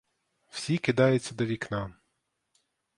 [0.49, 1.93] Всі кидаються до вікна.